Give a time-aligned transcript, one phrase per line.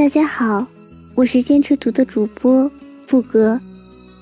[0.00, 0.66] 大家好，
[1.14, 2.72] 我是坚持读的主播
[3.06, 3.60] 布哥，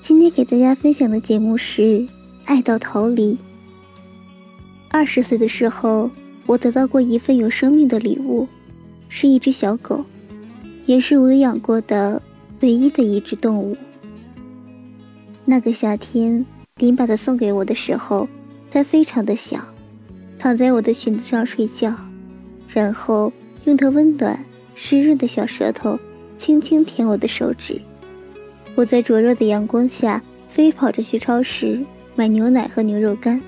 [0.01, 1.81] 今天给大家分享的节目是
[2.43, 3.35] 《爱到逃离》。
[4.89, 6.11] 二十岁的时候，
[6.45, 8.45] 我得到过一份有生命的礼物，
[9.07, 10.03] 是一只小狗，
[10.85, 12.21] 也是我养过的
[12.59, 13.77] 唯一的一只动物。
[15.45, 18.27] 那个夏天，林把它送给我的时候，
[18.69, 19.61] 它非常的小，
[20.37, 21.95] 躺在我的裙子上睡觉，
[22.67, 23.31] 然后
[23.63, 24.37] 用它温暖。
[24.81, 25.99] 湿润的小舌头
[26.37, 27.81] 轻轻舔我的手指，
[28.75, 31.83] 我在灼热的阳光下飞跑着去超市
[32.15, 33.41] 买牛奶和牛肉干。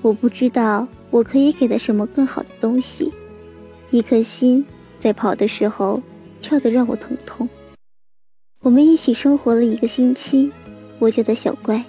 [0.00, 3.12] 我不知道我可以给他什么更好的东西。
[3.90, 4.64] 一颗心
[4.98, 6.02] 在跑的时候
[6.40, 7.46] 跳得让我疼痛。
[8.62, 10.50] 我们一起生活了一个星期，
[10.98, 11.84] 我叫他小乖，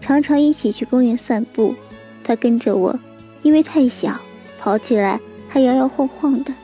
[0.00, 1.74] 常常一起去公园散步。
[2.24, 2.98] 他跟着我，
[3.42, 4.18] 因为太小，
[4.58, 6.54] 跑起来还摇摇晃晃的。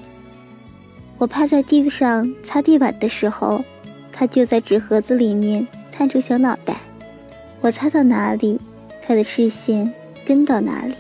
[1.23, 3.63] 我趴在地上擦地板的时候，
[4.11, 6.81] 它就在纸盒子里面探出小脑袋。
[7.61, 8.59] 我擦到哪里，
[9.07, 9.95] 它的视线
[10.27, 10.97] 跟到哪里。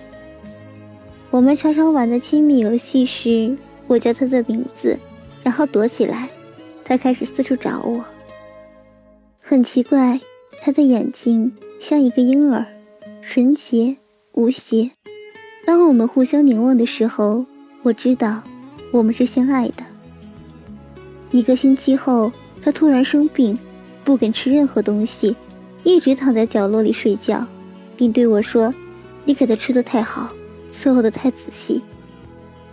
[1.30, 3.56] 我们常常玩的亲密游戏是，
[3.88, 4.96] 我叫它的名字，
[5.42, 6.28] 然后躲起来，
[6.84, 8.04] 它开始四处找我。
[9.40, 10.20] 很奇怪，
[10.60, 12.64] 它的眼睛像一个婴儿，
[13.22, 13.96] 纯洁
[14.34, 14.92] 无邪。
[15.66, 17.44] 当我们互相凝望的时候，
[17.82, 18.44] 我知道
[18.92, 19.82] 我们是相爱的。
[21.32, 22.30] 一个星期后，
[22.60, 23.58] 他突然生病，
[24.04, 25.34] 不肯吃任何东西，
[25.82, 27.44] 一直躺在角落里睡觉，
[27.96, 28.72] 并对我说
[29.24, 30.30] ：“你给他吃的太好，
[30.70, 31.80] 伺候的太仔细。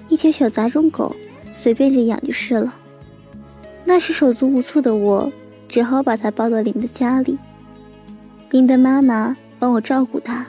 [0.10, 1.16] 一条小杂种狗，
[1.46, 2.76] 随便着养就是了。”
[3.86, 5.32] 那时手足无措的我，
[5.70, 7.40] 只好把它抱到林的家里。
[8.52, 10.46] 林的妈妈帮我照顾它，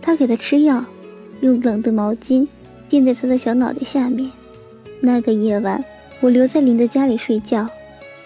[0.00, 0.84] 她给它吃药，
[1.40, 2.46] 用冷的毛巾
[2.88, 4.30] 垫在它的小脑袋下面。
[5.00, 5.84] 那个夜晚。
[6.22, 7.68] 我留在林的家里睡觉，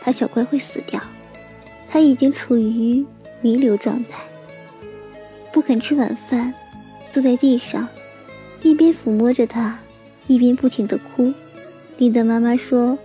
[0.01, 1.01] 怕小乖会死掉。
[1.89, 3.05] 他已经处于
[3.41, 4.23] 弥留状态，
[5.51, 6.53] 不肯吃晚饭，
[7.11, 7.89] 坐在地上，
[8.63, 9.79] 一边抚摸着他，
[10.27, 11.33] 一边不停地哭。
[11.97, 12.99] 林的妈妈说：“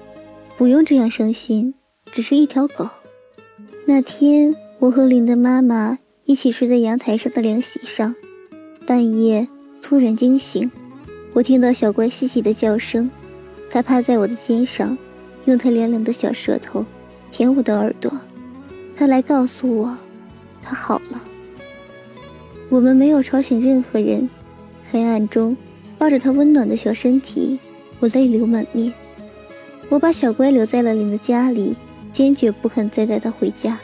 [0.57, 1.73] 不用这样伤心，
[2.11, 2.89] 只是一条狗。”
[3.87, 8.13] 那天，我和林的妈妈一起睡在阳台上的凉席上，
[8.85, 9.47] 半夜
[9.81, 10.69] 突然惊醒，
[11.31, 13.09] 我听到小乖细细的叫声。
[13.71, 14.97] 他趴在我的肩上，
[15.45, 16.85] 用他凉凉的小舌头
[17.31, 18.11] 舔我的耳朵。
[18.97, 19.97] 他来告诉我，
[20.61, 21.21] 他好了。
[22.67, 24.29] 我们没有吵醒任何人。
[24.91, 25.55] 黑暗中，
[25.97, 27.57] 抱着他温暖的小身体，
[28.01, 28.91] 我泪流满面。
[29.87, 31.77] 我把小乖留在了林的家里，
[32.11, 33.79] 坚决不肯再带他回家。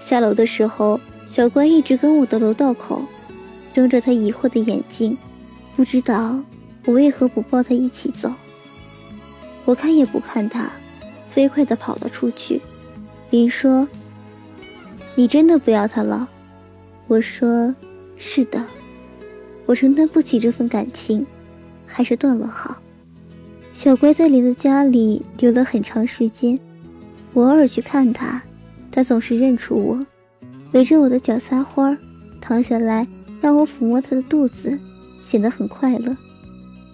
[0.00, 3.02] 下楼的时候，小乖一直跟我的楼道口，
[3.72, 5.16] 睁着他疑惑的眼睛，
[5.74, 6.38] 不知道
[6.84, 8.30] 我为何不抱他一起走。
[9.64, 10.70] 我看也不看他，
[11.30, 12.60] 飞快地跑了出去。
[13.30, 13.88] 林说
[15.16, 16.28] ：“你真的不要他了？”
[17.08, 17.74] 我说
[18.16, 18.62] ：“是的，
[19.66, 21.26] 我承担不起这份感情，
[21.86, 22.76] 还是断了好。”
[23.72, 26.60] 小乖在林的家里留了很长时间，
[27.32, 28.40] 我偶尔去看他，
[28.92, 30.06] 他总是认出我，
[30.72, 31.98] 围着我的脚撒欢儿，
[32.40, 33.06] 躺下来
[33.40, 34.78] 让我抚摸他的肚子，
[35.20, 36.16] 显得很快乐。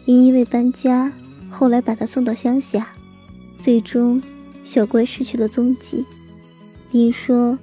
[0.07, 1.13] 林因为搬家。
[1.51, 2.89] 后来把他送到乡下，
[3.59, 4.23] 最终
[4.65, 6.05] 小乖失去了踪迹。
[6.93, 7.59] 林说：“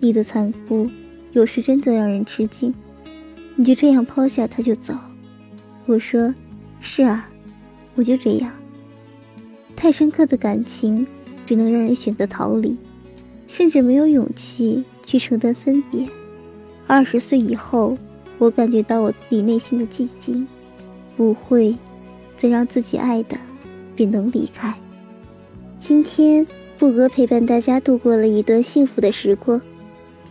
[0.00, 0.88] 你的残酷，
[1.32, 2.74] 有时真的让人吃惊。
[3.54, 4.94] 你就这样抛下他就走？”
[5.86, 6.34] 我说
[6.80, 7.28] ：“是啊，
[7.94, 8.50] 我就这样。
[9.76, 11.06] 太深刻的感情，
[11.46, 12.76] 只能让人选择逃离，
[13.46, 16.08] 甚至没有勇气去承担分别。
[16.86, 17.96] 二十岁以后，
[18.38, 20.46] 我感觉到我自己内心的寂静，
[21.16, 21.76] 不会。”
[22.36, 23.36] 最让自己爱的
[23.94, 24.74] 便能离开。
[25.78, 26.46] 今天
[26.78, 29.60] 布格陪伴大家度过了一段幸福的时光，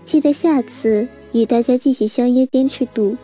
[0.05, 3.15] 期待下次与大家继续相约坚持读。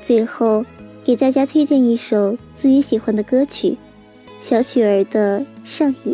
[0.00, 0.64] 最后
[1.04, 3.76] 给大家推荐一首自己喜欢的歌曲，
[4.40, 6.12] 小曲儿的《上野》。